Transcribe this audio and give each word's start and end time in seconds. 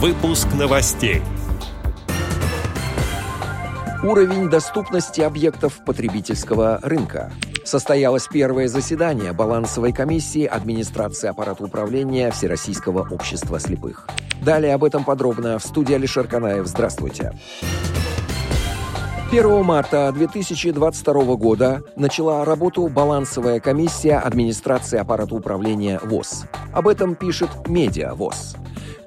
Выпуск 0.00 0.46
новостей. 0.56 1.22
Уровень 4.04 4.48
доступности 4.48 5.22
объектов 5.22 5.84
потребительского 5.84 6.78
рынка. 6.84 7.32
Состоялось 7.64 8.28
первое 8.28 8.68
заседание 8.68 9.32
балансовой 9.32 9.92
комиссии 9.92 10.44
администрации 10.44 11.28
аппарата 11.28 11.64
управления 11.64 12.30
Всероссийского 12.30 13.08
общества 13.12 13.58
слепых. 13.58 14.06
Далее 14.40 14.74
об 14.74 14.84
этом 14.84 15.02
подробно 15.02 15.58
в 15.58 15.64
студии 15.64 15.94
Алишер 15.96 16.28
Канаев. 16.28 16.68
Здравствуйте. 16.68 17.32
1 19.32 19.64
марта 19.64 20.12
2022 20.14 21.34
года 21.34 21.82
начала 21.96 22.44
работу 22.44 22.86
балансовая 22.86 23.58
комиссия 23.58 24.18
администрации 24.18 25.00
аппарата 25.00 25.34
управления 25.34 25.98
ВОЗ. 26.04 26.44
Об 26.72 26.86
этом 26.86 27.16
пишет 27.16 27.50
Медиа 27.66 28.14
ВОЗ. 28.14 28.54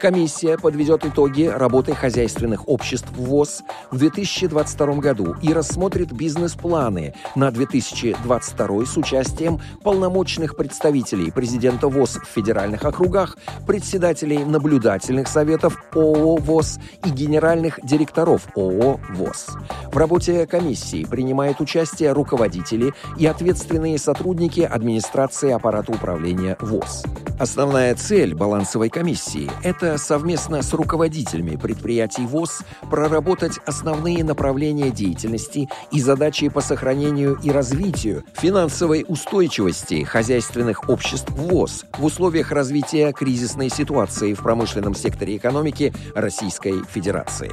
Комиссия 0.02 0.58
подведет 0.58 1.06
итоги 1.06 1.44
работы 1.44 1.94
хозяйственных 1.94 2.68
обществ 2.68 3.12
ВОЗ 3.12 3.62
в 3.92 4.00
2022 4.00 4.96
году 4.96 5.36
и 5.44 5.54
рассмотрит 5.54 6.12
бизнес-планы 6.12 7.14
на 7.36 7.52
2022 7.52 8.86
с 8.88 8.98
участием 8.98 9.62
полномочных 9.84 10.56
представителей 10.56 11.30
президента 11.30 11.88
ВОЗ 11.88 12.18
в 12.18 12.26
федеральных 12.26 12.84
округах, 12.84 13.38
председателей 13.68 14.44
наблюдательных 14.44 15.28
советов 15.28 15.78
ООО 15.94 16.38
ВОЗ 16.38 16.80
и 17.06 17.10
генеральных 17.12 17.80
директоров 17.84 18.48
ООО 18.56 19.00
ВОЗ. 19.12 19.50
В 19.92 19.98
работе 19.98 20.48
комиссии 20.48 21.06
принимают 21.06 21.62
участие 21.62 22.14
руководители 22.14 22.92
и 23.20 23.28
ответственные 23.28 24.00
сотрудники 24.00 24.62
администрации 24.62 25.52
аппарата 25.52 25.92
управления 25.92 26.58
ВОЗ. 26.60 27.04
Основная 27.38 27.96
цель 27.96 28.36
балансовой 28.36 28.90
комиссии– 28.90 29.50
это 29.64 29.91
совместно 29.98 30.62
с 30.62 30.74
руководителями 30.74 31.56
предприятий 31.56 32.26
ВОЗ 32.26 32.62
проработать 32.90 33.60
основные 33.66 34.24
направления 34.24 34.90
деятельности 34.90 35.70
и 35.92 36.02
задачи 36.02 36.50
по 36.50 36.62
сохранению 36.62 37.40
и 37.44 37.52
развитию 37.52 38.24
финансовой 38.34 39.06
устойчивости 39.08 40.04
хозяйственных 40.04 40.90
обществ 40.90 41.30
ВОЗ 41.32 41.86
в 41.98 42.06
условиях 42.06 42.52
развития 42.52 43.12
кризисной 43.12 43.70
ситуации 43.70 44.34
в 44.34 44.42
промышленном 44.42 44.96
секторе 44.96 45.38
экономики 45.38 45.94
Российской 46.16 46.84
Федерации 46.86 47.52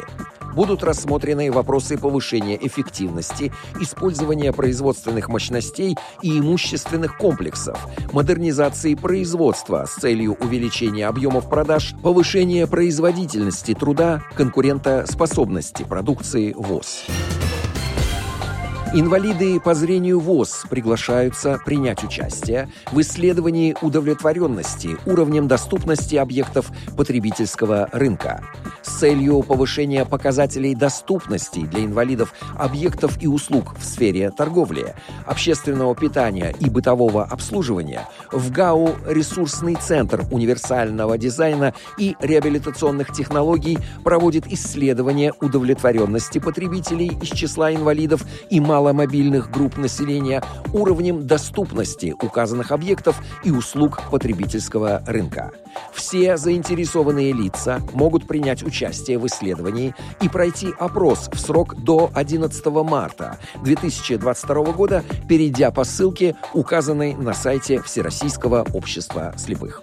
будут 0.58 0.82
рассмотрены 0.82 1.52
вопросы 1.52 1.96
повышения 1.96 2.58
эффективности, 2.60 3.52
использования 3.80 4.52
производственных 4.52 5.28
мощностей 5.28 5.96
и 6.20 6.36
имущественных 6.36 7.16
комплексов, 7.16 7.78
модернизации 8.12 8.96
производства 8.96 9.86
с 9.86 10.00
целью 10.00 10.32
увеличения 10.40 11.06
объемов 11.06 11.48
продаж, 11.48 11.94
повышения 12.02 12.66
производительности 12.66 13.72
труда, 13.72 14.24
конкурентоспособности 14.34 15.84
продукции 15.84 16.52
ВОЗ. 16.54 17.04
Инвалиды 18.94 19.60
по 19.60 19.74
зрению 19.74 20.18
ВОЗ 20.18 20.64
приглашаются 20.70 21.60
принять 21.62 22.02
участие 22.02 22.70
в 22.90 22.98
исследовании 23.02 23.76
удовлетворенности 23.82 24.96
уровнем 25.04 25.46
доступности 25.46 26.16
объектов 26.16 26.70
потребительского 26.96 27.90
рынка. 27.92 28.42
С 28.82 29.00
целью 29.00 29.42
повышения 29.42 30.06
показателей 30.06 30.74
доступности 30.74 31.60
для 31.66 31.84
инвалидов 31.84 32.32
объектов 32.56 33.22
и 33.22 33.26
услуг 33.26 33.76
в 33.78 33.84
сфере 33.84 34.30
торговли, 34.30 34.94
общественного 35.26 35.94
питания 35.94 36.54
и 36.58 36.70
бытового 36.70 37.24
обслуживания 37.24 38.08
в 38.32 38.50
ГАУ 38.50 38.94
«Ресурсный 39.06 39.74
центр 39.74 40.24
универсального 40.30 41.18
дизайна 41.18 41.74
и 41.98 42.16
реабилитационных 42.20 43.12
технологий» 43.12 43.78
проводит 44.02 44.46
исследование 44.50 45.34
удовлетворенности 45.42 46.38
потребителей 46.38 47.18
из 47.20 47.28
числа 47.28 47.74
инвалидов 47.74 48.24
и 48.48 48.60
малых 48.60 48.77
маломобильных 48.78 49.50
групп 49.50 49.76
населения 49.76 50.40
уровнем 50.72 51.26
доступности 51.26 52.14
указанных 52.22 52.70
объектов 52.70 53.20
и 53.42 53.50
услуг 53.50 54.00
потребительского 54.08 55.02
рынка. 55.04 55.50
Все 55.92 56.36
заинтересованные 56.36 57.32
лица 57.32 57.80
могут 57.92 58.28
принять 58.28 58.62
участие 58.62 59.18
в 59.18 59.26
исследовании 59.26 59.96
и 60.22 60.28
пройти 60.28 60.68
опрос 60.78 61.28
в 61.32 61.40
срок 61.40 61.74
до 61.82 62.10
11 62.14 62.66
марта 62.66 63.38
2022 63.64 64.64
года, 64.72 65.04
перейдя 65.28 65.72
по 65.72 65.82
ссылке, 65.82 66.36
указанной 66.54 67.14
на 67.14 67.34
сайте 67.34 67.82
Всероссийского 67.82 68.64
общества 68.72 69.34
слепых. 69.36 69.82